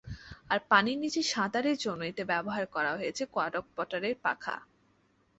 [0.49, 4.55] আর পানির নিচে সাঁতারের জন্য এতে ব্যবহার করা হয়েছে কোয়াডকপ্টারের পাখা।